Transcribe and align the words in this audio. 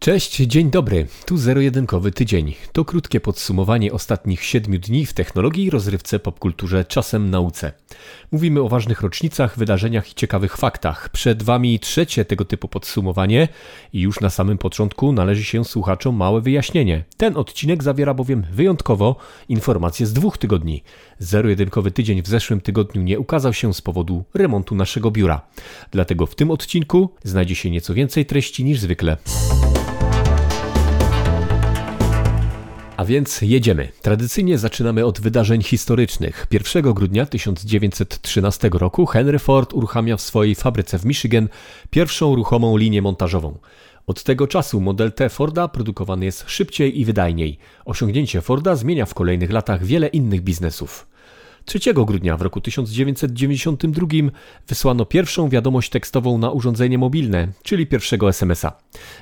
Cześć, 0.00 0.36
dzień 0.36 0.70
dobry. 0.70 1.06
Tu 1.26 1.36
zero-jedynkowy 1.36 2.12
tydzień. 2.12 2.54
To 2.72 2.84
krótkie 2.84 3.20
podsumowanie 3.20 3.92
ostatnich 3.92 4.44
siedmiu 4.44 4.78
dni 4.78 5.06
w 5.06 5.12
technologii, 5.12 5.70
rozrywce, 5.70 6.18
popkulturze, 6.18 6.84
czasem 6.84 7.30
nauce. 7.30 7.72
Mówimy 8.32 8.60
o 8.60 8.68
ważnych 8.68 9.00
rocznicach, 9.00 9.58
wydarzeniach 9.58 10.10
i 10.10 10.14
ciekawych 10.14 10.56
faktach. 10.56 11.08
Przed 11.08 11.42
Wami 11.42 11.78
trzecie 11.78 12.24
tego 12.24 12.44
typu 12.44 12.68
podsumowanie 12.68 13.48
i 13.92 14.00
już 14.00 14.20
na 14.20 14.30
samym 14.30 14.58
początku 14.58 15.12
należy 15.12 15.44
się 15.44 15.64
słuchaczom 15.64 16.16
małe 16.16 16.40
wyjaśnienie. 16.40 17.04
Ten 17.16 17.36
odcinek 17.36 17.82
zawiera 17.82 18.14
bowiem 18.14 18.46
wyjątkowo 18.52 19.16
informacje 19.48 20.06
z 20.06 20.12
dwóch 20.12 20.38
tygodni. 20.38 20.82
Zero-jedynkowy 21.18 21.90
tydzień 21.90 22.22
w 22.22 22.28
zeszłym 22.28 22.60
tygodniu 22.60 23.02
nie 23.02 23.18
ukazał 23.18 23.52
się 23.52 23.74
z 23.74 23.80
powodu 23.80 24.24
remontu 24.34 24.74
naszego 24.74 25.10
biura. 25.10 25.40
Dlatego 25.90 26.26
w 26.26 26.34
tym 26.34 26.50
odcinku 26.50 27.10
znajdzie 27.24 27.54
się 27.54 27.70
nieco 27.70 27.94
więcej 27.94 28.26
treści 28.26 28.64
niż 28.64 28.80
zwykle. 28.80 29.16
A 33.00 33.04
więc 33.04 33.42
jedziemy. 33.42 33.88
Tradycyjnie 34.02 34.58
zaczynamy 34.58 35.04
od 35.06 35.20
wydarzeń 35.20 35.62
historycznych. 35.62 36.46
1 36.50 36.94
grudnia 36.94 37.26
1913 37.26 38.70
roku 38.72 39.06
Henry 39.06 39.38
Ford 39.38 39.74
uruchamia 39.74 40.16
w 40.16 40.20
swojej 40.20 40.54
fabryce 40.54 40.98
w 40.98 41.04
Michigan 41.04 41.48
pierwszą 41.90 42.34
ruchomą 42.34 42.76
linię 42.76 43.02
montażową. 43.02 43.58
Od 44.06 44.22
tego 44.22 44.46
czasu 44.46 44.80
model 44.80 45.12
T 45.12 45.28
Forda 45.28 45.68
produkowany 45.68 46.24
jest 46.24 46.44
szybciej 46.46 47.00
i 47.00 47.04
wydajniej. 47.04 47.58
Osiągnięcie 47.84 48.40
Forda 48.40 48.76
zmienia 48.76 49.06
w 49.06 49.14
kolejnych 49.14 49.50
latach 49.50 49.84
wiele 49.84 50.06
innych 50.06 50.40
biznesów. 50.40 51.06
3 51.64 51.94
grudnia 51.94 52.36
w 52.36 52.42
roku 52.42 52.60
1992 52.60 54.06
wysłano 54.68 55.04
pierwszą 55.04 55.48
wiadomość 55.48 55.90
tekstową 55.90 56.38
na 56.38 56.50
urządzenie 56.50 56.98
mobilne, 56.98 57.48
czyli 57.62 57.86
pierwszego 57.86 58.28
SMS-a. 58.28 58.72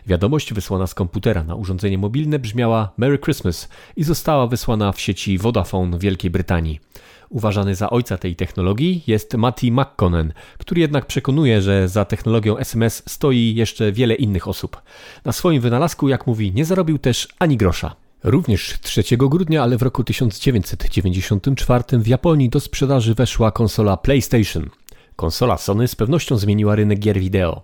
Wiadomość 0.06 0.54
wysłana 0.54 0.86
z 0.86 0.94
komputera 0.94 1.44
na 1.44 1.54
urządzenie 1.54 1.98
mobilne 1.98 2.38
brzmiała 2.38 2.92
Merry 2.96 3.18
Christmas 3.18 3.68
i 3.96 4.04
została 4.04 4.46
wysłana 4.46 4.92
w 4.92 5.00
sieci 5.00 5.38
Vodafone 5.38 5.98
Wielkiej 5.98 6.30
Brytanii. 6.30 6.80
Uważany 7.28 7.74
za 7.74 7.90
ojca 7.90 8.18
tej 8.18 8.36
technologii 8.36 9.02
jest 9.06 9.34
Matty 9.34 9.72
McConnell, 9.72 10.32
który 10.58 10.80
jednak 10.80 11.06
przekonuje, 11.06 11.62
że 11.62 11.88
za 11.88 12.04
technologią 12.04 12.58
SMS 12.58 13.02
stoi 13.06 13.54
jeszcze 13.54 13.92
wiele 13.92 14.14
innych 14.14 14.48
osób. 14.48 14.82
Na 15.24 15.32
swoim 15.32 15.60
wynalazku, 15.60 16.08
jak 16.08 16.26
mówi, 16.26 16.52
nie 16.52 16.64
zarobił 16.64 16.98
też 16.98 17.28
ani 17.38 17.56
grosza. 17.56 18.07
Również 18.24 18.78
3 18.82 19.02
grudnia, 19.16 19.62
ale 19.62 19.78
w 19.78 19.82
roku 19.82 20.04
1994 20.04 21.84
w 21.98 22.06
Japonii 22.06 22.48
do 22.48 22.60
sprzedaży 22.60 23.14
weszła 23.14 23.50
konsola 23.50 23.96
PlayStation. 23.96 24.70
Konsola 25.16 25.58
Sony 25.58 25.88
z 25.88 25.94
pewnością 25.94 26.36
zmieniła 26.36 26.74
rynek 26.74 26.98
gier 26.98 27.18
wideo. 27.20 27.62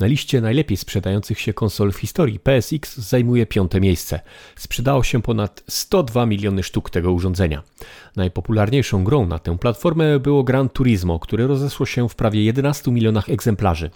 Na 0.00 0.06
liście 0.06 0.40
najlepiej 0.40 0.76
sprzedających 0.76 1.40
się 1.40 1.52
konsol 1.52 1.92
w 1.92 1.96
historii 1.96 2.38
PSX 2.38 2.96
zajmuje 2.96 3.46
piąte 3.46 3.80
miejsce. 3.80 4.20
Sprzedało 4.56 5.02
się 5.02 5.22
ponad 5.22 5.62
102 5.68 6.26
miliony 6.26 6.62
sztuk 6.62 6.90
tego 6.90 7.12
urządzenia. 7.12 7.62
Najpopularniejszą 8.16 9.04
grą 9.04 9.26
na 9.26 9.38
tę 9.38 9.58
platformę 9.58 10.20
było 10.20 10.44
Gran 10.44 10.68
Turismo, 10.68 11.18
które 11.18 11.46
rozesło 11.46 11.86
się 11.86 12.08
w 12.08 12.14
prawie 12.14 12.44
11 12.44 12.90
milionach 12.90 13.28
egzemplarzy. 13.28 13.90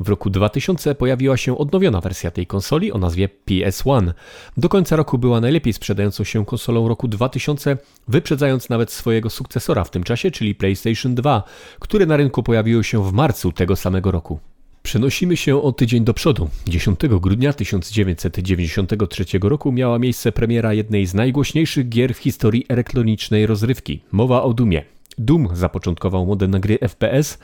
W 0.00 0.08
roku 0.08 0.30
2000 0.30 0.94
pojawiła 0.94 1.36
się 1.36 1.58
odnowiona 1.58 2.00
wersja 2.00 2.30
tej 2.30 2.46
konsoli 2.46 2.92
o 2.92 2.98
nazwie 2.98 3.28
PS1. 3.46 4.12
Do 4.56 4.68
końca 4.68 4.96
roku 4.96 5.18
była 5.18 5.40
najlepiej 5.40 5.72
sprzedającą 5.72 6.24
się 6.24 6.46
konsolą 6.46 6.88
roku 6.88 7.08
2000, 7.08 7.76
wyprzedzając 8.08 8.68
nawet 8.68 8.92
swojego 8.92 9.30
sukcesora 9.30 9.84
w 9.84 9.90
tym 9.90 10.04
czasie, 10.04 10.30
czyli 10.30 10.54
PlayStation 10.54 11.14
2, 11.14 11.42
które 11.78 12.06
na 12.06 12.16
rynku 12.16 12.42
pojawiło 12.42 12.82
się 12.82 13.04
w 13.04 13.12
marcu 13.12 13.52
tego 13.52 13.76
samego 13.76 14.10
roku. 14.10 14.38
Przenosimy 14.82 15.36
się 15.36 15.62
o 15.62 15.72
tydzień 15.72 16.04
do 16.04 16.14
przodu. 16.14 16.48
10 16.66 17.00
grudnia 17.20 17.52
1993 17.52 19.24
roku 19.42 19.72
miała 19.72 19.98
miejsce 19.98 20.32
premiera 20.32 20.74
jednej 20.74 21.06
z 21.06 21.14
najgłośniejszych 21.14 21.88
gier 21.88 22.14
w 22.14 22.18
historii 22.18 22.64
elektronicznej 22.68 23.46
rozrywki. 23.46 24.00
Mowa 24.12 24.42
o 24.42 24.54
Dumie. 24.54 24.84
Doom 25.18 25.48
zapoczątkował 25.52 26.26
modę 26.26 26.48
na 26.48 26.58
gry 26.58 26.78
FPS, 26.78 27.38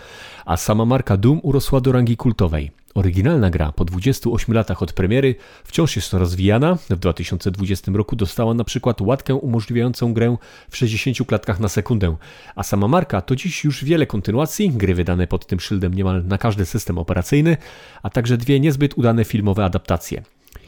a 0.45 0.57
sama 0.57 0.85
marka 0.85 1.17
Doom 1.17 1.41
urosła 1.43 1.81
do 1.81 1.93
rangi 1.93 2.17
kultowej. 2.17 2.71
Oryginalna 2.95 3.51
gra 3.51 3.73
po 3.73 3.85
28 3.85 4.55
latach 4.55 4.83
od 4.83 4.93
premiery 4.93 5.35
wciąż 5.65 5.97
jest 5.97 6.13
rozwijana. 6.13 6.75
W 6.75 6.97
2020 6.97 7.93
roku 7.95 8.17
dostała 8.17 8.55
na 8.55 8.65
przykład 8.65 9.01
łatkę 9.01 9.35
umożliwiającą 9.35 10.15
grę 10.15 10.37
w 10.71 10.77
60 10.77 11.29
klatkach 11.29 11.61
na 11.61 11.69
sekundę, 11.69 12.17
a 12.57 12.63
sama 12.63 12.89
marka 12.89 13.21
to 13.21 13.37
dziś 13.37 13.65
już 13.65 13.85
wiele 13.85 14.07
kontynuacji, 14.07 14.71
gry 14.71 14.95
wydane 14.95 15.27
pod 15.27 15.47
tym 15.47 15.61
szyldem 15.61 15.95
niemal 15.95 16.25
na 16.25 16.39
każdy 16.39 16.67
system 16.67 16.99
operacyjny, 16.99 17.57
a 18.03 18.11
także 18.11 18.37
dwie 18.37 18.61
niezbyt 18.61 18.99
udane 18.99 19.25
filmowe 19.25 19.65
adaptacje. 19.65 20.23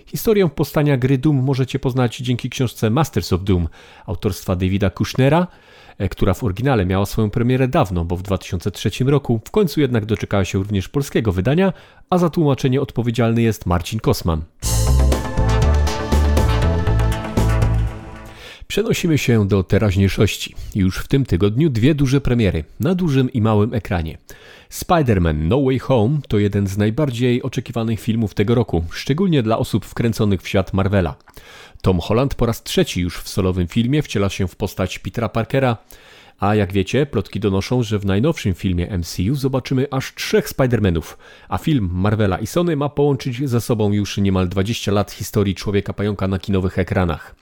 Historię 0.07 0.49
powstania 0.49 0.97
gry 0.97 1.19
Doom 1.19 1.37
możecie 1.37 1.79
poznać 1.79 2.17
dzięki 2.17 2.51
książce 2.51 2.91
Masters 2.91 3.33
of 3.33 3.45
Doom 3.45 3.69
autorstwa 4.07 4.57
Davida 4.57 4.91
Kushnera, 4.91 5.47
która 6.09 6.35
w 6.35 6.45
oryginale 6.45 6.87
miała 6.87 7.07
swoją 7.07 7.31
premierę 7.31 7.69
dawno, 7.69 8.05
bo 8.05 8.17
w 8.17 8.23
2003 8.23 8.91
roku, 9.05 9.41
w 9.45 9.51
końcu 9.51 9.81
jednak 9.81 10.07
doczekała 10.07 10.45
się 10.45 10.59
również 10.59 10.89
polskiego 10.89 11.33
wydania, 11.33 11.73
a 12.11 12.19
za 12.19 12.31
tłumaczenie 12.31 12.81
odpowiedzialny 12.81 13.43
jest 13.43 13.67
Marcin 13.67 14.01
Kosman. 14.01 14.43
Przenosimy 18.71 19.19
się 19.19 19.49
do 19.49 19.63
teraźniejszości. 19.63 20.55
Już 20.75 20.99
w 20.99 21.09
tym 21.09 21.27
tygodniu 21.27 21.71
dwie 21.71 21.95
duże 21.95 22.21
premiery 22.21 22.65
na 22.81 22.95
dużym 22.95 23.33
i 23.33 23.41
małym 23.41 23.75
ekranie. 23.75 24.19
Spider-Man 24.71 25.35
No 25.35 25.63
Way 25.63 25.79
Home 25.79 26.19
to 26.29 26.39
jeden 26.39 26.67
z 26.67 26.79
najbardziej 26.79 27.43
oczekiwanych 27.43 28.01
filmów 28.01 28.35
tego 28.35 28.55
roku, 28.55 28.85
szczególnie 28.93 29.43
dla 29.43 29.59
osób 29.59 29.85
wkręconych 29.85 30.43
w 30.43 30.49
świat 30.49 30.73
Marvela. 30.73 31.15
Tom 31.83 32.01
Holland 32.01 32.35
po 32.35 32.47
raz 32.47 32.63
trzeci 32.63 33.01
już 33.01 33.19
w 33.19 33.29
solowym 33.29 33.69
filmie 33.69 34.03
wciela 34.03 34.29
się 34.29 34.49
w 34.49 34.57
postać 34.57 34.99
Petera 34.99 35.29
Parkera, 35.29 35.77
a 36.41 36.55
jak 36.55 36.73
wiecie, 36.73 37.07
plotki 37.07 37.41
donoszą, 37.41 37.83
że 37.83 37.99
w 37.99 38.07
najnowszym 38.07 38.55
filmie 38.55 38.99
MCU 38.99 39.35
zobaczymy 39.35 39.87
aż 39.91 40.15
trzech 40.15 40.49
Spider-Manów, 40.49 41.17
a 41.49 41.59
film 41.59 41.91
Marvela 41.93 42.39
i 42.39 42.47
Sony 42.47 42.77
ma 42.77 42.89
połączyć 42.89 43.49
ze 43.49 43.61
sobą 43.61 43.93
już 43.93 44.17
niemal 44.19 44.49
20 44.49 44.93
lat 44.93 45.13
historii 45.13 45.55
Człowieka 45.55 45.93
Pająka 45.93 46.29
na 46.29 46.39
kinowych 46.39 46.79
ekranach. 46.79 47.35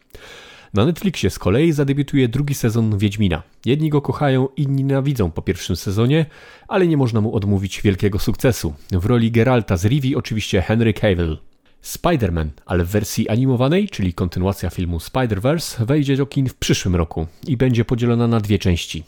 Na 0.74 0.84
Netflixie 0.84 1.30
z 1.30 1.38
kolei 1.38 1.72
zadebiutuje 1.72 2.28
drugi 2.28 2.54
sezon 2.54 2.98
Wiedźmina. 2.98 3.42
Jedni 3.64 3.90
go 3.90 4.02
kochają, 4.02 4.48
inni 4.56 4.84
nienawidzą 4.84 5.30
po 5.30 5.42
pierwszym 5.42 5.76
sezonie, 5.76 6.26
ale 6.68 6.86
nie 6.86 6.96
można 6.96 7.20
mu 7.20 7.34
odmówić 7.34 7.82
wielkiego 7.82 8.18
sukcesu. 8.18 8.74
W 8.92 9.06
roli 9.06 9.30
Geralta 9.30 9.76
z 9.76 9.84
Rivi 9.84 10.16
oczywiście 10.16 10.62
Henry 10.62 10.94
Cavill. 10.94 11.38
Spider-Man, 11.82 12.48
ale 12.66 12.84
w 12.84 12.88
wersji 12.88 13.28
animowanej, 13.28 13.88
czyli 13.88 14.14
kontynuacja 14.14 14.70
filmu 14.70 14.98
Spider-Verse, 14.98 15.84
wejdzie 15.84 16.16
do 16.16 16.26
kin 16.26 16.48
w 16.48 16.54
przyszłym 16.54 16.96
roku 16.96 17.26
i 17.46 17.56
będzie 17.56 17.84
podzielona 17.84 18.28
na 18.28 18.40
dwie 18.40 18.58
części. 18.58 19.04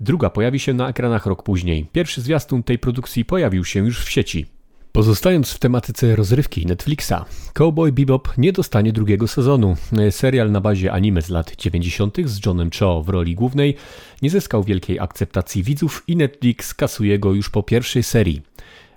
Druga 0.00 0.30
pojawi 0.30 0.58
się 0.58 0.74
na 0.74 0.88
ekranach 0.88 1.26
rok 1.26 1.42
później. 1.42 1.86
Pierwszy 1.92 2.20
zwiastun 2.20 2.62
tej 2.62 2.78
produkcji 2.78 3.24
pojawił 3.24 3.64
się 3.64 3.80
już 3.80 4.04
w 4.04 4.10
sieci. 4.10 4.57
Pozostając 4.92 5.52
w 5.52 5.58
tematyce 5.58 6.16
rozrywki 6.16 6.66
Netflixa, 6.66 7.24
Cowboy 7.52 7.92
Bebop 7.92 8.28
nie 8.38 8.52
dostanie 8.52 8.92
drugiego 8.92 9.28
sezonu. 9.28 9.76
Serial 10.10 10.50
na 10.50 10.60
bazie 10.60 10.92
anime 10.92 11.22
z 11.22 11.28
lat 11.28 11.56
90. 11.56 12.16
z 12.24 12.46
Johnem 12.46 12.70
Cho 12.78 13.02
w 13.02 13.08
roli 13.08 13.34
głównej 13.34 13.76
nie 14.22 14.30
zyskał 14.30 14.64
wielkiej 14.64 15.00
akceptacji 15.00 15.62
widzów 15.62 16.04
i 16.06 16.16
Netflix 16.16 16.74
kasuje 16.74 17.18
go 17.18 17.32
już 17.32 17.50
po 17.50 17.62
pierwszej 17.62 18.02
serii. 18.02 18.42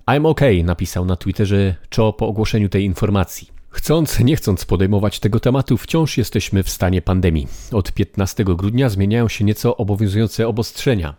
I'm 0.07 0.28
OK, 0.28 0.41
napisał 0.63 1.06
na 1.06 1.16
Twitterze 1.16 1.75
Cho 1.96 2.13
po 2.13 2.28
ogłoszeniu 2.28 2.69
tej 2.69 2.85
informacji. 2.85 3.60
Chcąc, 3.73 4.19
nie 4.19 4.35
chcąc 4.35 4.65
podejmować 4.65 5.19
tego 5.19 5.39
tematu, 5.39 5.77
wciąż 5.77 6.17
jesteśmy 6.17 6.63
w 6.63 6.69
stanie 6.69 7.01
pandemii. 7.01 7.47
Od 7.71 7.91
15 7.91 8.43
grudnia 8.43 8.89
zmieniają 8.89 9.27
się 9.27 9.45
nieco 9.45 9.77
obowiązujące 9.77 10.47
obostrzenia. 10.47 11.15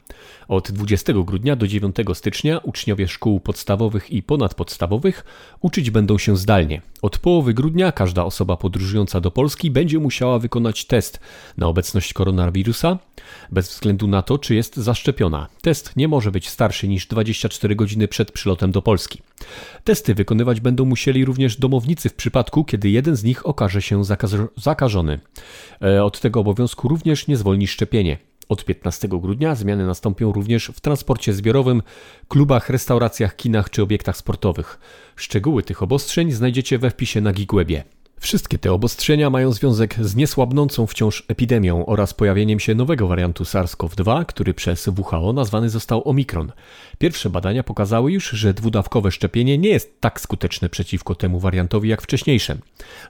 Od 0.48 0.72
20 0.72 1.12
grudnia 1.12 1.56
do 1.56 1.66
9 1.66 1.96
stycznia 2.14 2.58
uczniowie 2.58 3.08
szkół 3.08 3.40
podstawowych 3.40 4.10
i 4.10 4.22
ponadpodstawowych 4.22 5.24
uczyć 5.60 5.90
będą 5.90 6.18
się 6.18 6.36
zdalnie. 6.36 6.82
Od 7.02 7.18
połowy 7.18 7.54
grudnia 7.54 7.92
każda 7.92 8.24
osoba 8.24 8.56
podróżująca 8.56 9.20
do 9.20 9.30
Polski 9.30 9.70
będzie 9.70 9.98
musiała 9.98 10.38
wykonać 10.38 10.84
test 10.84 11.20
na 11.56 11.66
obecność 11.66 12.12
koronawirusa, 12.12 12.98
bez 13.52 13.70
względu 13.70 14.06
na 14.06 14.22
to, 14.22 14.38
czy 14.38 14.54
jest 14.54 14.76
zaszczepiona. 14.76 15.48
Test 15.62 15.96
nie 15.96 16.08
może 16.08 16.30
być 16.30 16.48
starszy 16.48 16.88
niż 16.88 17.06
24 17.06 17.76
godziny 17.76 18.08
przed 18.08 18.32
przylotem 18.32 18.70
do 18.70 18.82
Polski. 18.82 19.22
Testy 19.84 20.14
wykonywać 20.14 20.60
będą 20.60 20.84
musieli 20.84 21.24
również 21.24 21.56
domownicy 21.56 22.08
w 22.08 22.14
przypadku, 22.14 22.64
kiedy 22.64 22.90
jeden 22.90 23.16
z 23.16 23.24
nich 23.24 23.46
okaże 23.46 23.82
się 23.82 24.02
zakażony. 24.56 25.20
E, 25.82 26.04
od 26.04 26.20
tego 26.20 26.40
obowiązku 26.40 26.88
również 26.88 27.28
nie 27.28 27.36
zwolni 27.36 27.66
szczepienie. 27.66 28.31
Od 28.52 28.64
15 28.64 29.08
grudnia 29.08 29.54
zmiany 29.54 29.86
nastąpią 29.86 30.32
również 30.32 30.70
w 30.74 30.80
transporcie 30.80 31.32
zbiorowym, 31.32 31.82
klubach, 32.28 32.70
restauracjach, 32.70 33.36
kinach 33.36 33.70
czy 33.70 33.82
obiektach 33.82 34.16
sportowych. 34.16 34.78
Szczegóły 35.16 35.62
tych 35.62 35.82
obostrzeń 35.82 36.32
znajdziecie 36.32 36.78
we 36.78 36.90
wpisie 36.90 37.20
na 37.20 37.32
Gigwebie. 37.32 37.84
Wszystkie 38.22 38.58
te 38.58 38.72
obostrzenia 38.72 39.30
mają 39.30 39.52
związek 39.52 39.94
z 40.00 40.16
niesłabnącą 40.16 40.86
wciąż 40.86 41.24
epidemią 41.28 41.86
oraz 41.86 42.14
pojawieniem 42.14 42.60
się 42.60 42.74
nowego 42.74 43.06
wariantu 43.06 43.44
SARS-CoV-2, 43.44 44.26
który 44.26 44.54
przez 44.54 44.88
WHO 44.88 45.32
nazwany 45.32 45.70
został 45.70 46.08
Omikron. 46.08 46.52
Pierwsze 46.98 47.30
badania 47.30 47.62
pokazały 47.62 48.12
już, 48.12 48.30
że 48.30 48.54
dwudawkowe 48.54 49.10
szczepienie 49.10 49.58
nie 49.58 49.68
jest 49.68 50.00
tak 50.00 50.20
skuteczne 50.20 50.68
przeciwko 50.68 51.14
temu 51.14 51.40
wariantowi 51.40 51.88
jak 51.88 52.02
wcześniejsze. 52.02 52.56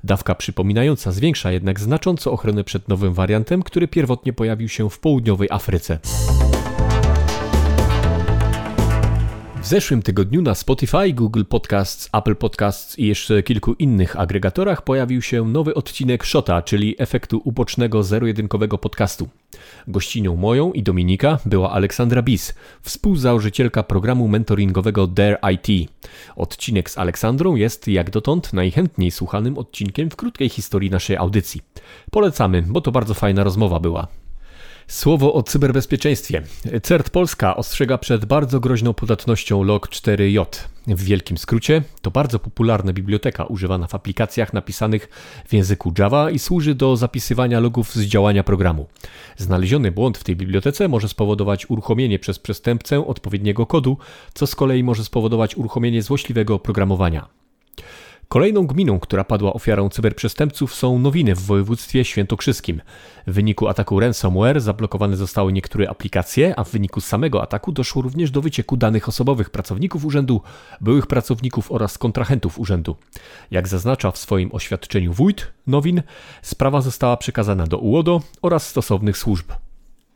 Dawka 0.05 0.35
przypominająca 0.35 1.13
zwiększa 1.13 1.53
jednak 1.53 1.81
znacząco 1.81 2.33
ochronę 2.33 2.65
przed 2.65 2.89
nowym 2.89 3.15
wariantem, 3.15 3.63
który 3.63 3.89
pierwotnie 3.89 4.33
pojawił 4.33 4.69
się 4.69 4.91
w 4.91 4.99
południowej 4.99 5.49
Afryce. 5.51 5.99
Zeszłym 9.73 10.03
tygodniu 10.03 10.43
na 10.43 10.55
Spotify, 10.55 11.13
Google 11.13 11.45
Podcasts, 11.45 12.09
Apple 12.13 12.37
Podcasts 12.37 12.99
i 12.99 13.07
jeszcze 13.07 13.43
kilku 13.43 13.73
innych 13.73 14.21
agregatorach 14.21 14.83
pojawił 14.83 15.23
się 15.23 15.49
nowy 15.49 15.75
odcinek 15.75 16.27
Shota, 16.27 16.63
czyli 16.63 16.95
efektu 16.99 17.41
ubocznego 17.45 18.03
zero-jedynkowego 18.03 18.79
podcastu. 18.79 19.29
Gościnią 19.89 20.37
moją 20.37 20.73
i 20.73 20.83
Dominika 20.83 21.39
była 21.45 21.71
Aleksandra 21.71 22.23
Bis, 22.23 22.55
współzałożycielka 22.83 23.83
programu 23.83 24.29
mentoringowego 24.29 25.07
Dare 25.07 25.39
IT. 25.55 25.91
Odcinek 26.37 26.91
z 26.91 26.99
Aleksandrą 26.99 27.55
jest 27.55 27.89
jak 27.89 28.11
dotąd 28.11 28.53
najchętniej 28.53 29.11
słuchanym 29.11 29.59
odcinkiem 29.59 30.11
w 30.11 30.17
krótkiej 30.17 30.49
historii 30.49 30.91
naszej 30.91 31.17
audycji. 31.17 31.61
Polecamy, 32.11 32.63
bo 32.63 32.81
to 32.81 32.93
bardzo 32.93 33.15
fajna 33.15 33.45
rozmowa 33.45 33.81
była. 33.81 34.22
Słowo 34.93 35.35
o 35.35 35.43
cyberbezpieczeństwie. 35.43 36.43
CERT 36.83 37.11
Polska 37.11 37.57
ostrzega 37.57 37.99
przed 37.99 38.25
bardzo 38.25 38.61
groźną 38.61 38.95
podatnością 38.95 39.65
log4j. 39.65 40.47
W 40.87 41.05
wielkim 41.05 41.39
skrócie 41.39 41.83
to 42.03 42.11
bardzo 42.11 42.39
popularna 42.39 42.93
biblioteka 42.93 43.45
używana 43.45 43.87
w 43.87 43.95
aplikacjach 43.95 44.53
napisanych 44.53 45.09
w 45.47 45.53
języku 45.53 45.93
Java 45.99 46.31
i 46.31 46.39
służy 46.39 46.75
do 46.75 46.97
zapisywania 46.97 47.61
logów 47.61 47.95
z 47.95 48.03
działania 48.03 48.45
programu. 48.45 48.87
Znaleziony 49.37 49.93
błąd 49.93 50.19
w 50.19 50.25
tej 50.25 50.37
bibliotece 50.37 50.89
może 50.89 51.09
spowodować 51.09 51.71
uruchomienie 51.71 52.19
przez 52.19 52.39
przestępcę 52.39 53.07
odpowiedniego 53.07 53.67
kodu, 53.67 53.99
co 54.35 54.47
z 54.47 54.55
kolei 54.55 54.85
może 54.85 55.05
spowodować 55.05 55.57
uruchomienie 55.57 56.03
złośliwego 56.03 56.55
oprogramowania. 56.55 57.29
Kolejną 58.29 58.67
gminą, 58.67 59.01
która 59.01 59.25
padła 59.25 59.53
ofiarą 59.53 59.89
cyberprzestępców 59.89 60.75
są 60.75 60.99
Nowiny 60.99 61.35
w 61.35 61.41
województwie 61.41 62.05
świętokrzyskim. 62.05 62.81
W 63.27 63.33
wyniku 63.33 63.69
ataku 63.69 64.01
ransomware 64.01 64.61
zablokowane 64.61 65.17
zostały 65.17 65.53
niektóre 65.53 65.91
aplikacje, 65.91 66.59
a 66.59 66.65
w 66.65 66.71
wyniku 66.71 67.01
samego 67.01 67.43
ataku 67.43 67.73
doszło 67.73 68.03
również 68.03 68.31
do 68.31 68.43
wycieku 68.43 68.77
danych 68.77 69.09
osobowych 69.09 69.51
pracowników 69.51 70.05
urzędu, 70.05 70.41
byłych 70.81 71.07
pracowników 71.07 71.73
oraz 71.73 71.99
kontrahentów 71.99 72.59
urzędu. 72.59 72.97
Jak 73.51 73.69
zaznacza 73.69 74.11
w 74.11 74.19
swoim 74.19 74.51
oświadczeniu 74.53 75.13
wójt 75.13 75.53
Nowin, 75.67 76.03
sprawa 76.43 76.81
została 76.81 77.17
przekazana 77.17 77.67
do 77.67 77.79
UODO 77.79 78.21
oraz 78.43 78.69
stosownych 78.69 79.19
służb. 79.19 79.53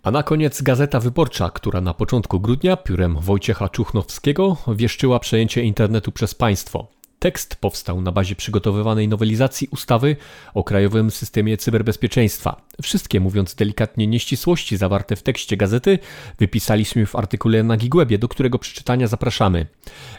A 0.02 0.10
na 0.10 0.22
koniec 0.22 0.62
Gazeta 0.62 1.00
Wyborcza, 1.00 1.50
która 1.50 1.80
na 1.80 1.94
początku 1.94 2.40
grudnia 2.40 2.76
piórem 2.76 3.16
Wojciecha 3.20 3.68
Czuchnowskiego 3.68 4.56
wieszczyła 4.68 5.20
przejęcie 5.20 5.62
internetu 5.62 6.12
przez 6.12 6.34
państwo. 6.34 6.95
Tekst 7.18 7.56
powstał 7.56 8.00
na 8.00 8.12
bazie 8.12 8.36
przygotowywanej 8.36 9.08
nowelizacji 9.08 9.68
ustawy 9.70 10.16
o 10.54 10.64
Krajowym 10.64 11.10
Systemie 11.10 11.56
Cyberbezpieczeństwa. 11.56 12.62
Wszystkie, 12.82 13.20
mówiąc 13.20 13.54
delikatnie, 13.54 14.06
nieścisłości 14.06 14.76
zawarte 14.76 15.16
w 15.16 15.22
tekście 15.22 15.56
gazety 15.56 15.98
wypisaliśmy 16.38 17.06
w 17.06 17.16
artykule 17.16 17.62
na 17.62 17.76
Gigwebie, 17.76 18.18
do 18.18 18.28
którego 18.28 18.58
przeczytania 18.58 19.06
zapraszamy. 19.06 19.66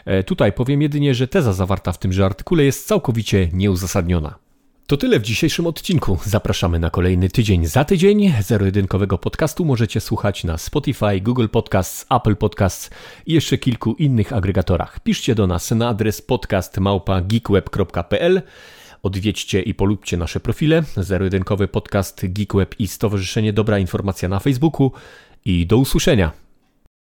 E, 0.04 0.24
tutaj 0.24 0.52
powiem 0.52 0.82
jedynie, 0.82 1.14
że 1.14 1.28
teza 1.28 1.52
zawarta 1.52 1.92
w 1.92 1.98
tymże 1.98 2.26
artykule 2.26 2.64
jest 2.64 2.86
całkowicie 2.86 3.48
nieuzasadniona. 3.52 4.47
To 4.88 4.96
tyle 4.96 5.20
w 5.20 5.22
dzisiejszym 5.22 5.66
odcinku. 5.66 6.18
Zapraszamy 6.24 6.78
na 6.78 6.90
kolejny 6.90 7.28
tydzień. 7.28 7.66
Za 7.66 7.84
tydzień 7.84 8.32
zero-jedynkowego 8.42 9.18
podcastu 9.18 9.64
możecie 9.64 10.00
słuchać 10.00 10.44
na 10.44 10.58
Spotify, 10.58 11.20
Google 11.20 11.48
Podcasts, 11.48 12.06
Apple 12.10 12.36
Podcasts 12.36 12.90
i 13.26 13.32
jeszcze 13.32 13.58
kilku 13.58 13.94
innych 13.94 14.32
agregatorach. 14.32 15.00
Piszcie 15.00 15.34
do 15.34 15.46
nas 15.46 15.70
na 15.70 15.88
adres 15.88 16.22
podcastmałpa.geekweb.pl 16.22 18.42
Odwiedźcie 19.02 19.62
i 19.62 19.74
polubcie 19.74 20.16
nasze 20.16 20.40
profile 20.40 20.82
Zero-jedynkowy 20.96 21.68
podcast 21.68 22.26
Geekweb 22.28 22.74
i 22.78 22.88
Stowarzyszenie 22.88 23.52
Dobra 23.52 23.78
Informacja 23.78 24.28
na 24.28 24.38
Facebooku 24.38 24.92
i 25.44 25.66
do 25.66 25.76
usłyszenia. 25.76 26.47